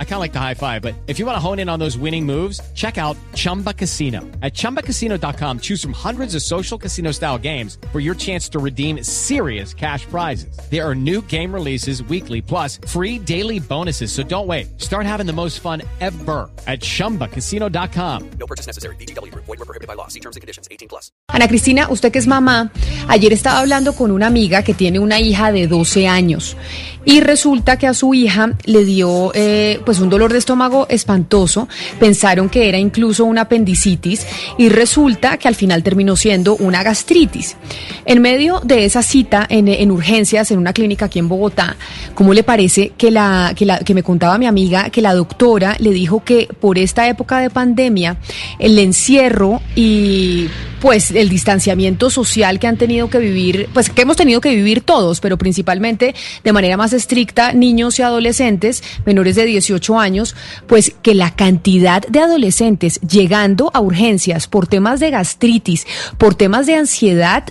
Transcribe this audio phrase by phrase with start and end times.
[0.00, 1.78] I kind of like the high five, but if you want to hone in on
[1.78, 4.22] those winning moves, check out Chumba Casino.
[4.42, 9.04] At ChumbaCasino.com, choose from hundreds of social casino style games for your chance to redeem
[9.04, 10.58] serious cash prizes.
[10.68, 14.10] There are new game releases weekly, plus free daily bonuses.
[14.10, 14.80] So don't wait.
[14.80, 18.30] Start having the most fun ever at ChumbaCasino.com.
[18.40, 18.96] No purchase necessary.
[18.96, 19.32] BGW.
[19.34, 20.08] Void were prohibited by law.
[20.08, 20.66] See terms and conditions.
[20.72, 21.12] 18 plus.
[21.28, 22.72] Ana Cristina, usted que es mamá,
[23.06, 26.56] ayer estaba hablando con una amiga que tiene una hija de 12 años
[27.04, 31.66] y resulta que a su hija le dio eh, pues un dolor de estómago espantoso,
[31.98, 34.26] pensaron que era incluso una apendicitis
[34.58, 37.56] y resulta que al final terminó siendo una gastritis.
[38.04, 41.78] En medio de esa cita en, urgencias en una clínica aquí en Bogotá,
[42.14, 45.74] ¿cómo le parece que la, que la que me contaba mi amiga que la doctora
[45.78, 48.18] le dijo que por esta época de pandemia
[48.58, 50.48] el encierro y
[50.80, 54.82] pues el distanciamiento social que han tenido que vivir, pues que hemos tenido que vivir
[54.82, 60.94] todos, pero principalmente de manera más estricta niños y adolescentes menores de 18 años, pues
[61.02, 66.74] que la cantidad de adolescentes llegando a urgencias por temas de gastritis, por temas de
[66.74, 67.44] ansiedad,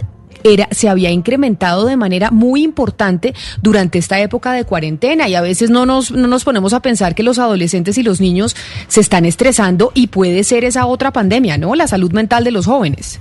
[0.53, 5.41] era, se había incrementado de manera muy importante durante esta época de cuarentena y a
[5.41, 8.55] veces no nos, no nos ponemos a pensar que los adolescentes y los niños
[8.87, 11.75] se están estresando y puede ser esa otra pandemia, ¿no?
[11.75, 13.19] La salud mental de los jóvenes.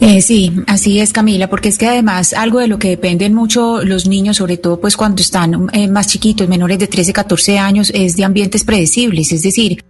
[0.00, 3.84] Eh, sí, así es Camila, porque es que además algo de lo que dependen mucho
[3.84, 7.92] los niños, sobre todo pues cuando están eh, más chiquitos, menores de 13, 14 años,
[7.94, 9.84] es de ambientes predecibles, es decir,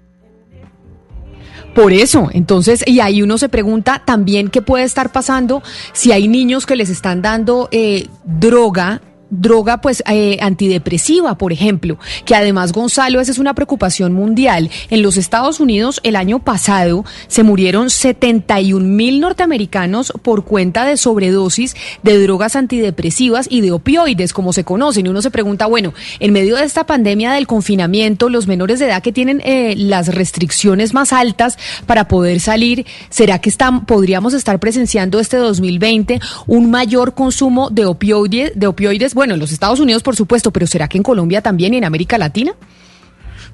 [1.74, 6.28] por eso, entonces, y ahí uno se pregunta también qué puede estar pasando si hay
[6.28, 12.72] niños que les están dando eh, droga droga pues eh, antidepresiva, por ejemplo, que además
[12.72, 14.70] Gonzalo, esa es una preocupación mundial.
[14.90, 20.96] En los Estados Unidos el año pasado se murieron 71 mil norteamericanos por cuenta de
[20.96, 25.06] sobredosis de drogas antidepresivas y de opioides, como se conocen.
[25.06, 28.86] Y uno se pregunta, bueno, en medio de esta pandemia del confinamiento, los menores de
[28.86, 34.34] edad que tienen eh, las restricciones más altas para poder salir, ¿será que están, podríamos
[34.34, 39.80] estar presenciando este 2020 un mayor consumo de opioides, de opioides bueno, en los Estados
[39.80, 42.54] Unidos, por supuesto, pero ¿será que en Colombia también y en América Latina?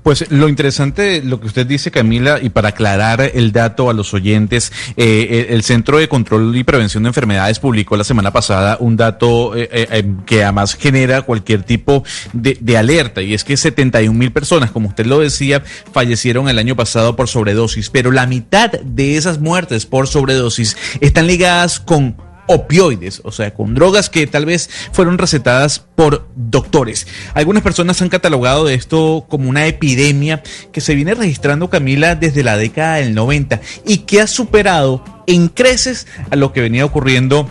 [0.04, 4.14] Pues lo interesante, lo que usted dice, Camila, y para aclarar el dato a los
[4.14, 8.96] oyentes, eh, el Centro de Control y Prevención de Enfermedades publicó la semana pasada un
[8.96, 14.16] dato eh, eh, que además genera cualquier tipo de, de, alerta, y es que 71
[14.16, 18.70] mil personas, como usted lo decía, fallecieron el año pasado por sobredosis, pero la mitad
[18.70, 24.46] de esas muertes por sobredosis están ligadas con opioides, o sea, con drogas que tal
[24.46, 27.06] vez fueron recetadas por doctores.
[27.34, 30.42] Algunas personas han catalogado esto como una epidemia
[30.72, 35.48] que se viene registrando, Camila, desde la década del 90 y que ha superado en
[35.48, 37.50] creces a lo que venía ocurriendo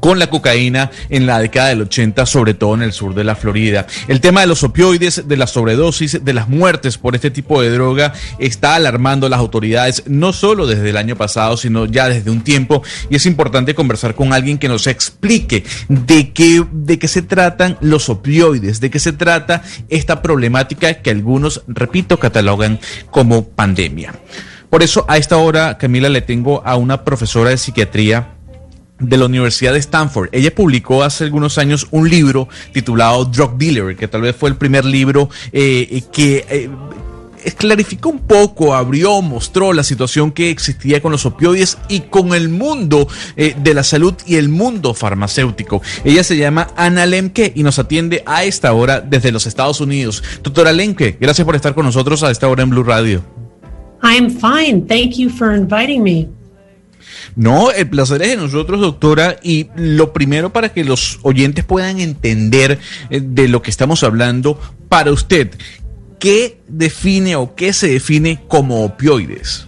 [0.00, 3.36] con la cocaína en la década del 80, sobre todo en el sur de la
[3.36, 3.86] Florida.
[4.08, 7.70] El tema de los opioides, de la sobredosis, de las muertes por este tipo de
[7.70, 12.30] droga está alarmando a las autoridades, no solo desde el año pasado, sino ya desde
[12.30, 12.82] un tiempo.
[13.10, 17.78] Y es importante conversar con alguien que nos explique de qué, de qué se tratan
[17.80, 22.78] los opioides, de qué se trata esta problemática que algunos, repito, catalogan
[23.10, 24.14] como pandemia.
[24.70, 28.35] Por eso, a esta hora, Camila, le tengo a una profesora de psiquiatría
[28.98, 30.28] de la Universidad de Stanford.
[30.32, 34.56] Ella publicó hace algunos años un libro titulado Drug Dealer, que tal vez fue el
[34.56, 36.46] primer libro eh, que...
[36.48, 36.70] Eh,
[37.54, 42.48] clarificó un poco, abrió, mostró la situación que existía con los opioides y con el
[42.48, 45.82] mundo eh, de la salud y el mundo farmacéutico.
[46.04, 50.22] Ella se llama Ana Lemke y nos atiende a esta hora desde los Estados Unidos.
[50.42, 53.22] Doctora Lemke, gracias por estar con nosotros a esta hora en Blue Radio.
[54.02, 54.82] I'm fine.
[54.86, 56.28] Thank you for inviting me.
[57.34, 59.36] No, el placer es de nosotros, doctora.
[59.42, 62.78] Y lo primero para que los oyentes puedan entender
[63.10, 65.50] eh, de lo que estamos hablando, para usted,
[66.18, 69.66] ¿qué define o qué se define como opioides?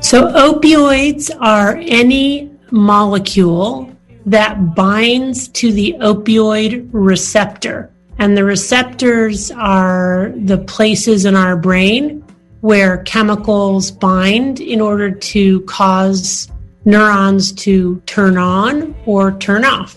[0.00, 3.90] So, opioids are any molecule
[4.26, 7.90] that binds to the opioid receptor.
[8.18, 12.24] And the receptors are the places in our brain
[12.60, 16.50] where chemicals bind in order to cause
[16.84, 19.96] neurons to turn on or turn off.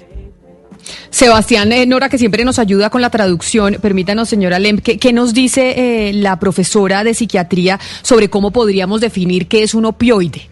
[1.10, 5.34] Sebastián eh, Nora, que siempre nos ayuda con la traducción, permítanos, señora Lem, ¿qué, nos
[5.34, 10.50] dice eh, la profesora de psiquiatría sobre cómo podríamos definir qué es un opioide?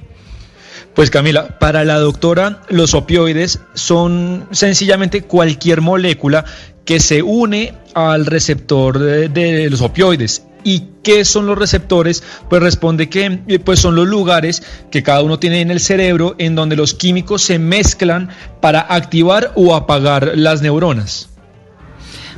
[0.93, 6.45] Pues Camila, para la doctora, los opioides son sencillamente cualquier molécula
[6.83, 12.23] que se une al receptor de, los opioides ¿Y qué son los receptores?
[12.49, 16.35] Pues responde que eh, pues son los lugares que cada uno tiene en el cerebro
[16.37, 18.29] en donde los químicos se mezclan
[18.61, 21.29] para activar o apagar las neuronas.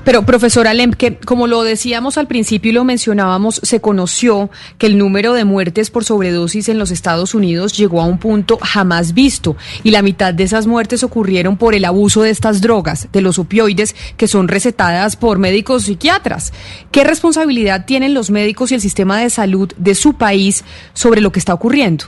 [0.03, 4.49] Pero, profesora Lemke, como lo decíamos al principio y lo mencionábamos, se conoció
[4.79, 8.57] que el número de muertes por sobredosis en los Estados Unidos llegó a un punto
[8.59, 13.09] jamás visto y la mitad de esas muertes ocurrieron por el abuso de estas drogas,
[13.11, 16.51] de los opioides, que son recetadas por médicos psiquiatras.
[16.91, 20.63] ¿Qué responsabilidad tienen los médicos y el sistema de salud de su país
[20.93, 22.05] sobre lo que está ocurriendo?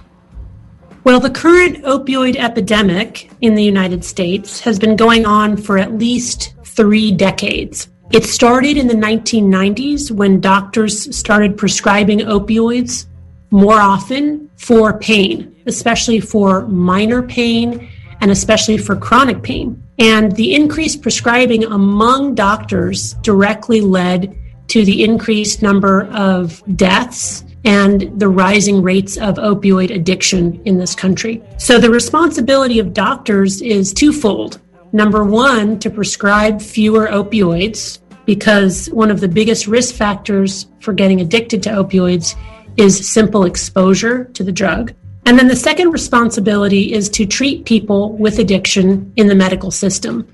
[1.05, 5.91] Well, the current opioid epidemic in the United States has been going on for at
[5.99, 7.89] least three decades.
[8.11, 13.07] It started in the 1990s when doctors started prescribing opioids
[13.49, 17.89] more often for pain, especially for minor pain
[18.21, 19.81] and especially for chronic pain.
[19.99, 24.35] And the increased prescribing among doctors directly led
[24.67, 30.95] to the increased number of deaths and the rising rates of opioid addiction in this
[30.95, 31.43] country.
[31.57, 34.59] So the responsibility of doctors is twofold.
[34.95, 41.19] Number one, to prescribe fewer opioids, because one of the biggest risk factors for getting
[41.19, 42.35] addicted to opioids
[42.77, 44.93] is simple exposure to the drug.
[45.25, 50.27] And then the second responsibility is to treat people with addiction in the medical system.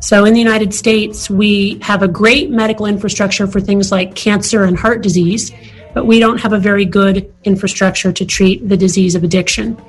[0.00, 4.64] So in the United States, we have a great medical infrastructure for things like cancer
[4.64, 5.52] and heart disease,
[5.94, 9.80] but we don't have a very good infrastructure to treat the disease of addiction.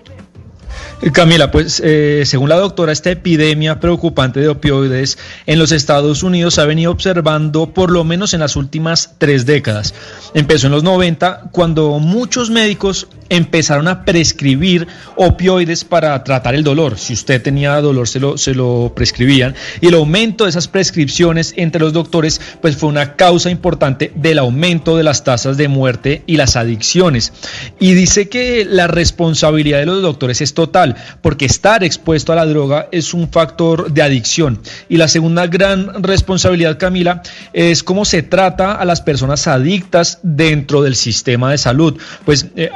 [1.12, 6.60] Camila, pues eh, según la doctora, esta epidemia preocupante de opioides en los Estados Unidos
[6.60, 9.94] ha venido observando por lo menos en las últimas tres décadas.
[10.34, 16.98] Empezó en los 90 cuando muchos médicos empezaron a prescribir opioides para tratar el dolor.
[16.98, 19.56] Si usted tenía dolor, se lo, se lo prescribían.
[19.82, 24.40] Y el aumento de esas prescripciones entre los doctores pues fue una causa importante del
[24.40, 27.34] aumento de las tasas de muerte y las adicciones.
[27.80, 32.46] Y dice que la responsabilidad de los doctores es total, porque estar expuesto a la
[32.46, 34.60] droga es un factor de adicción.
[34.90, 37.22] Y la segunda gran responsabilidad, Camila,
[37.54, 41.98] es cómo se trata a las personas adictas dentro del sistema de salud.
[42.26, 42.70] Pues eh,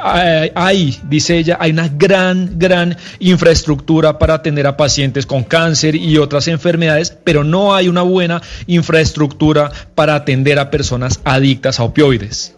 [0.54, 6.18] hay, dice ella, hay una gran, gran infraestructura para atender a pacientes con cáncer y
[6.18, 12.54] otras enfermedades, pero no hay una buena infraestructura para atender a personas adictas a opioides.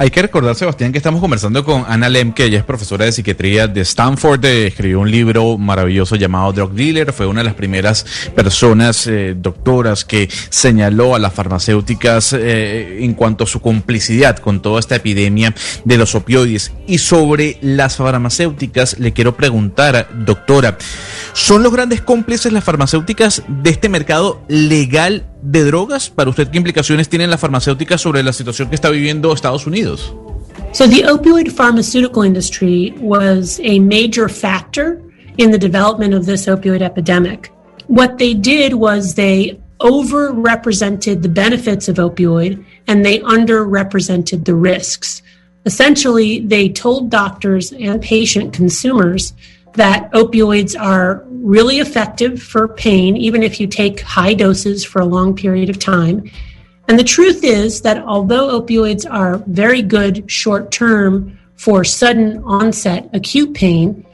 [0.00, 3.10] Hay que recordar, Sebastián, que estamos conversando con Ana Lem, que ella es profesora de
[3.10, 7.54] psiquiatría de Stanford, eh, escribió un libro maravilloso llamado Drug Dealer, fue una de las
[7.54, 14.38] primeras personas, eh, doctoras, que señaló a las farmacéuticas eh, en cuanto a su complicidad
[14.38, 15.52] con toda esta epidemia
[15.84, 16.70] de los opioides.
[16.86, 20.78] Y sobre las farmacéuticas, le quiero preguntar, doctora,
[21.38, 26.10] ¿son los grandes cómplices las farmacéuticas de este mercado legal de drogas?
[26.10, 30.12] Para usted, ¿qué implicaciones tienen las farmacéuticas sobre la situación que está viviendo Estados Unidos?
[30.72, 35.00] So, the opioid pharmaceutical industry was a major factor
[35.36, 37.52] in the development of this opioid epidemic.
[37.86, 45.22] What they did was they overrepresented the benefits of opioid and they underrepresented the risks.
[45.64, 49.32] Essentially, they told doctors and patient consumers
[49.78, 55.04] that opioids are really effective for pain, even if you take high doses for a
[55.04, 56.30] long period of time.
[56.88, 63.08] And the truth is that although opioids are very good short term for sudden onset
[63.12, 64.04] acute pain,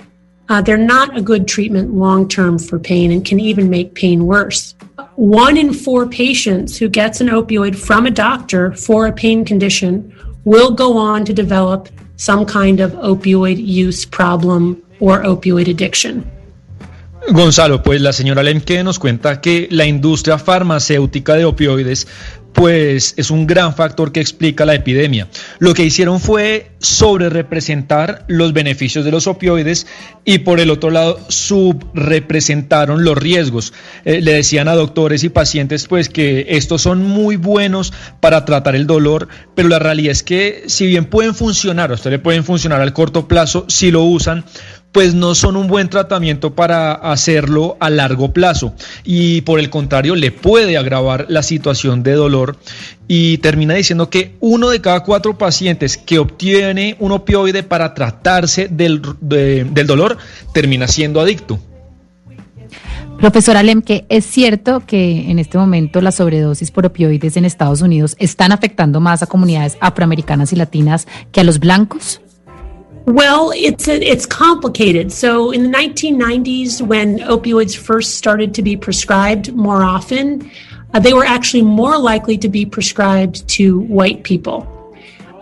[0.51, 4.27] uh, they're not a good treatment long term for pain and can even make pain
[4.27, 4.75] worse.
[5.15, 10.15] One in four patients who gets an opioid from a doctor for a pain condition
[10.45, 16.25] will go on to develop some kind of opioid use problem or opioid addiction.
[17.31, 22.07] Gonzalo, pues la señora Lemke nos cuenta que la industria farmacéutica de opioides
[22.55, 25.29] pues es un gran factor que explica la epidemia.
[25.59, 29.87] Lo que hicieron fue sobrerepresentar los beneficios de los opioides
[30.25, 33.73] y por el otro lado subrepresentaron los riesgos.
[34.05, 38.77] Eh, le decían a doctores y pacientes pues que estos son muy buenos para tratar
[38.77, 42.81] el dolor, pero la realidad es que si bien pueden funcionar, a usted pueden funcionar
[42.81, 44.45] al corto plazo si lo usan,
[44.95, 50.15] pues no son un buen tratamiento para hacerlo a largo plazo y por el contrario
[50.15, 52.57] le puede agravar la situación de dolor
[53.09, 58.69] y termina diciendo que uno de cada cuatro pacientes que obtiene un opioide para tratarse
[58.69, 60.17] del, del dolor
[60.53, 61.59] termina siendo adicto.
[63.19, 68.15] Profesora Lemke, ¿es cierto que en este momento las sobredosis por opioides en Estados Unidos
[68.21, 72.21] están afectando más a comunidades afroamericanas y latinas que a los blancos?
[73.07, 75.13] Well, it's it's complicated.
[75.13, 80.51] So in the 1990s, when opioids first started to be prescribed more often,
[80.95, 84.71] uh, they were actually more likely to be prescribed to white people.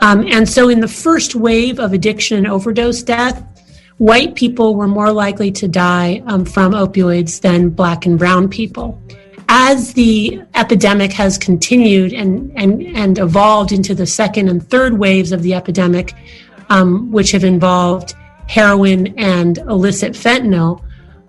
[0.00, 3.40] Um, and so, in the first wave of addiction and overdose death,
[3.98, 9.00] white people were more likely to die um, from opioids than black and brown people.
[9.48, 15.30] As the epidemic has continued and, and, and evolved into the second and third waves
[15.30, 16.14] of the epidemic,
[16.72, 18.14] um, which have involved
[18.48, 20.80] heroin and illicit fentanyl,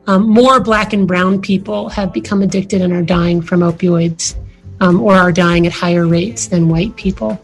[0.08, 4.36] um, more black and brown people have become addicted and are dying from opioids
[4.80, 7.38] um, or are dying at higher rates than white people.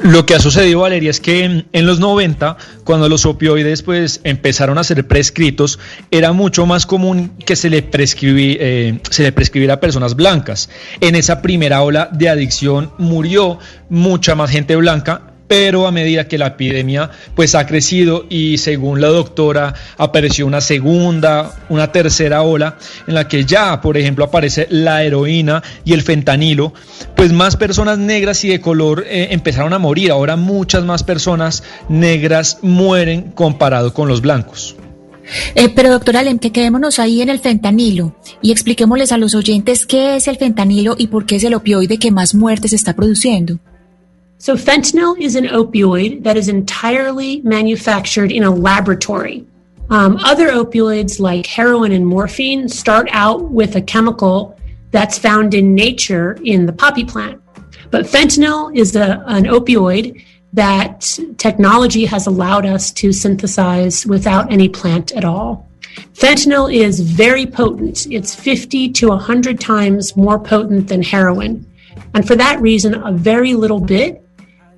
[0.00, 4.76] Lo que ha sucedido, Valeria, es que en los 90, cuando los opioides pues empezaron
[4.76, 5.78] a ser prescritos,
[6.10, 10.68] era mucho más común que se le, prescribí, eh, se le prescribiera a personas blancas.
[11.00, 13.58] En esa primera ola de adicción murió
[13.88, 19.00] mucha más gente blanca pero a medida que la epidemia pues ha crecido y según
[19.00, 24.66] la doctora apareció una segunda, una tercera ola en la que ya, por ejemplo, aparece
[24.70, 26.72] la heroína y el fentanilo,
[27.14, 30.10] pues más personas negras y de color eh, empezaron a morir.
[30.10, 34.76] Ahora muchas más personas negras mueren comparado con los blancos.
[35.54, 39.86] Eh, pero doctora Lem, que quedémonos ahí en el fentanilo y expliquémosles a los oyentes
[39.86, 43.58] qué es el fentanilo y por qué es el opioide que más muertes está produciendo.
[44.38, 49.46] So, fentanyl is an opioid that is entirely manufactured in a laboratory.
[49.90, 54.58] Um, other opioids like heroin and morphine start out with a chemical
[54.90, 57.42] that's found in nature in the poppy plant.
[57.90, 64.68] But fentanyl is a, an opioid that technology has allowed us to synthesize without any
[64.68, 65.68] plant at all.
[66.14, 68.06] Fentanyl is very potent.
[68.10, 71.66] It's 50 to 100 times more potent than heroin.
[72.14, 74.23] And for that reason, a very little bit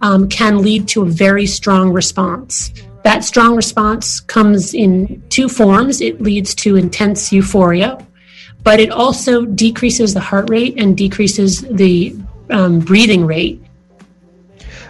[0.03, 2.73] um, can lead to a very strong response.
[3.05, 6.01] That strong response comes in two forms.
[6.01, 8.05] It leads to intense euphoria,
[8.63, 12.17] but it also decreases the heart rate and decreases the
[12.51, 13.63] um, breathing rate.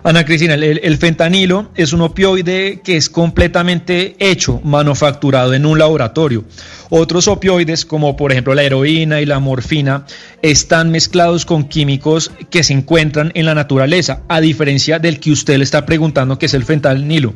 [0.06, 6.44] Ana Cristina, el, fentanilo es un opioide que es completamente hecho, manufacturado en un laboratorio.
[6.90, 10.06] Otros opioides, como por ejemplo la heroína y la morfina,
[10.42, 15.58] están mezclados con químicos que se encuentran en la naturaleza, a diferencia del que usted
[15.58, 17.34] le está preguntando, que es el fentanilo.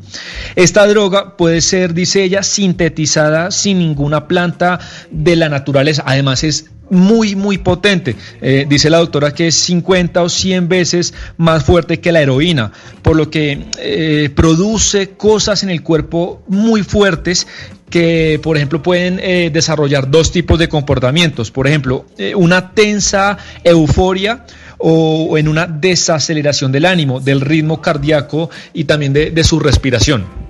[0.55, 4.79] Esta droga puede ser, dice ella, sintetizada sin ninguna planta
[5.11, 6.05] de la naturaleza.
[6.07, 8.17] Además es muy, muy potente.
[8.43, 12.73] Eh, dice la doctora que es 50 o 100 veces más fuerte que la heroína,
[13.03, 17.47] por lo que eh, produce cosas en el cuerpo muy fuertes
[17.89, 21.51] que, por ejemplo, pueden eh, desarrollar dos tipos de comportamientos.
[21.51, 22.07] Por ejemplo,
[22.37, 24.45] una tensa euforia
[24.79, 30.50] o, en una desaceleración del ánimo, del ritmo cardíaco y también de su respiración.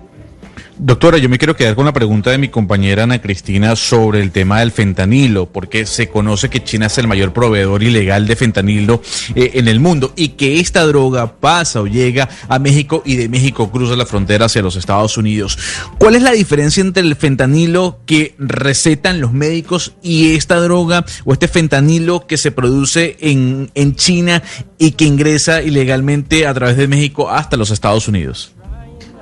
[0.83, 4.31] Doctora, yo me quiero quedar con la pregunta de mi compañera Ana Cristina sobre el
[4.31, 9.03] tema del fentanilo, porque se conoce que China es el mayor proveedor ilegal de fentanilo
[9.35, 13.29] eh, en el mundo y que esta droga pasa o llega a México y de
[13.29, 15.59] México cruza la frontera hacia los Estados Unidos.
[15.99, 21.35] ¿Cuál es la diferencia entre el fentanilo que recetan los médicos y esta droga o
[21.35, 24.43] este fentanilo que se produce en, en China
[24.79, 28.55] y que ingresa ilegalmente a través de México hasta los Estados Unidos?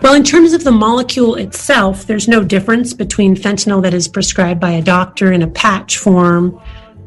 [0.00, 4.60] Well, in terms of the molecule itself, there's no difference between fentanyl that is prescribed
[4.60, 6.60] by a doctor in a patch form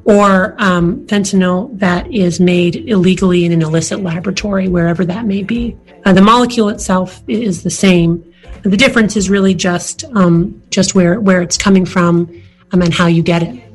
[0.04, 5.78] or um, fentanyl that is made illegally in an illicit laboratory, wherever that may be.
[6.06, 8.34] Uh, the molecule itself is the same.
[8.64, 12.30] The difference is really just um, just where where it's coming from
[12.72, 13.71] um, and how you get it.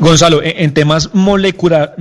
[0.00, 1.94] Gonzalo, en temas molecular,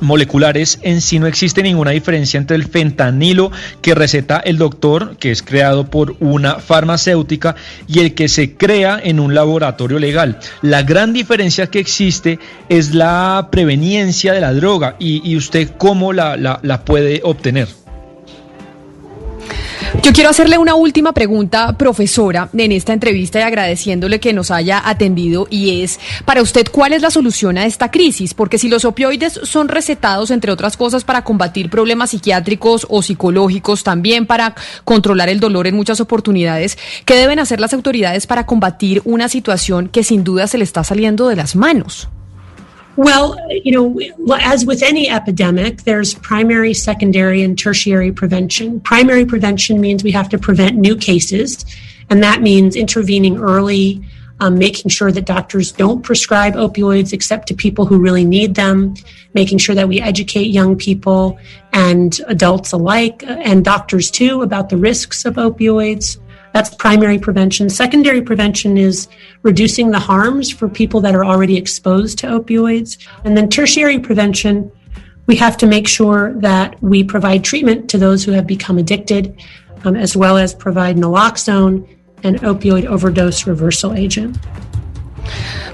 [0.00, 3.50] moleculares, en sí no existe ninguna diferencia entre el fentanilo
[3.82, 9.00] que receta el doctor, que es creado por una farmacéutica, y el que se crea
[9.02, 10.38] en un laboratorio legal.
[10.62, 12.38] La gran diferencia que existe
[12.68, 17.85] es la preveniencia de la droga y, usted cómo la, la puede obtener.
[20.06, 24.80] Yo quiero hacerle una última pregunta, profesora, en esta entrevista y agradeciéndole que nos haya
[24.88, 28.32] atendido y es, para usted, ¿cuál es la solución a esta crisis?
[28.32, 33.82] Porque si los opioides son recetados, entre otras cosas, para combatir problemas psiquiátricos o psicológicos,
[33.82, 39.02] también para controlar el dolor en muchas oportunidades, ¿qué deben hacer las autoridades para combatir
[39.04, 42.08] una situación que sin duda se le está saliendo de las manos?
[42.96, 48.80] Well, you know, as with any epidemic, there's primary, secondary, and tertiary prevention.
[48.80, 51.66] Primary prevention means we have to prevent new cases,
[52.08, 54.02] and that means intervening early,
[54.40, 58.94] um, making sure that doctors don't prescribe opioids except to people who really need them,
[59.34, 61.38] making sure that we educate young people
[61.74, 66.18] and adults alike, uh, and doctors too, about the risks of opioids.
[66.56, 67.68] That's primary prevention.
[67.68, 69.08] Secondary prevention is
[69.42, 72.96] reducing the harms for people that are already exposed to opioids.
[73.24, 74.72] And then tertiary prevention
[75.26, 79.38] We have to make sure that we provide treatment to those who have become addicted,
[79.84, 81.86] um, as well as provide naloxone
[82.22, 84.38] and opioid overdose reversal agent.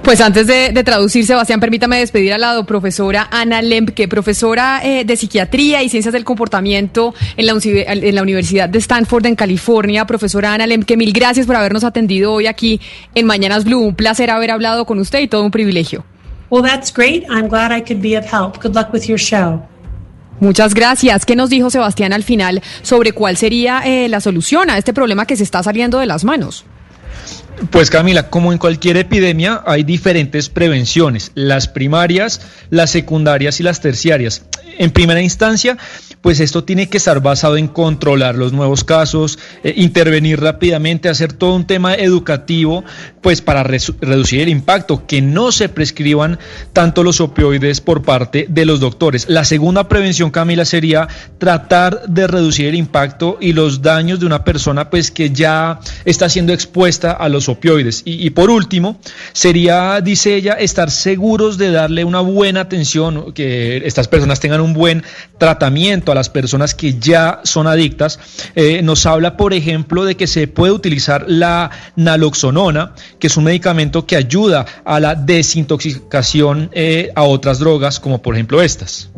[0.02, 5.04] Pues antes de, de, traducir, Sebastián, permítame despedir a la profesora Ana Lemke, profesora eh,
[5.04, 10.04] de Psiquiatría y Ciencias del Comportamiento en la, en la, Universidad de Stanford en California.
[10.06, 12.80] Profesora Ana Lemke, mil gracias por habernos atendido hoy aquí
[13.14, 13.80] en Mañanas Blue.
[13.80, 16.04] Un placer haber hablado con usted y todo un privilegio.
[16.50, 17.25] Well, that's great.
[17.30, 18.62] I'm glad I could be of help.
[18.62, 19.62] Good luck with your show.
[20.40, 21.25] Muchas gracias.
[21.25, 25.25] ¿Qué nos dijo Sebastián al final sobre cuál sería eh, la solución a este problema
[25.25, 26.64] que se está saliendo de las manos?
[27.71, 32.40] Pues Camila, como en cualquier epidemia, hay diferentes prevenciones, las primarias,
[32.71, 34.42] las secundarias y las terciarias.
[34.79, 35.76] En primera instancia,
[36.23, 41.33] pues esto tiene que estar basado en controlar los nuevos casos, eh, intervenir rápidamente, hacer
[41.33, 42.85] todo un tema educativo,
[43.21, 46.38] pues para reducir el impacto, que no se prescriban
[46.73, 49.26] tanto los opioides por parte de los doctores.
[49.29, 54.45] La segunda prevención, Camila, sería tratar de reducir el impacto y los daños de una
[54.45, 58.02] persona pues que ya está siendo expuesta a los opioides.
[58.05, 58.99] Y, y por último,
[59.33, 64.73] sería, dice ella, estar seguros de darle una buena atención, que estas personas tengan un
[64.73, 65.02] buen
[65.38, 68.19] tratamiento a las personas que ya son adictas.
[68.54, 73.45] Eh, nos habla, por ejemplo, de que se puede utilizar la naloxonona, que es un
[73.45, 79.12] medicamento que ayuda a la desintoxicación eh, a otras drogas, como por ejemplo estas.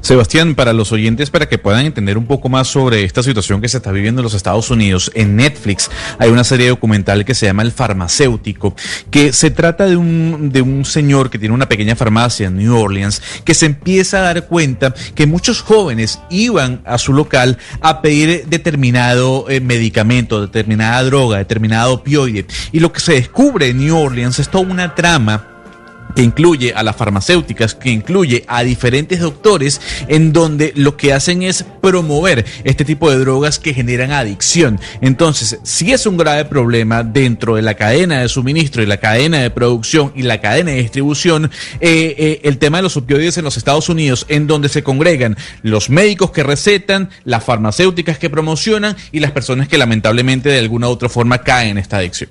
[0.00, 3.68] Sebastián, para los oyentes, para que puedan entender un poco más sobre esta situación que
[3.68, 7.46] se está viviendo en los Estados Unidos, en Netflix hay una serie documental que se
[7.46, 8.74] llama El Farmacéutico,
[9.10, 12.76] que se trata de un, de un señor que tiene una pequeña farmacia en New
[12.76, 18.02] Orleans, que se empieza a dar cuenta que muchos jóvenes iban a su local a
[18.02, 22.46] pedir determinado eh, medicamento, determinada droga, determinado opioide.
[22.72, 25.53] Y lo que se descubre en New Orleans es toda una trama
[26.14, 31.42] que incluye a las farmacéuticas, que incluye a diferentes doctores, en donde lo que hacen
[31.42, 34.80] es promover este tipo de drogas que generan adicción.
[35.00, 39.40] Entonces, si es un grave problema dentro de la cadena de suministro y la cadena
[39.40, 43.44] de producción y la cadena de distribución, eh, eh, el tema de los opioides en
[43.44, 48.96] los Estados Unidos, en donde se congregan los médicos que recetan, las farmacéuticas que promocionan
[49.12, 52.30] y las personas que lamentablemente de alguna u otra forma caen en esta adicción.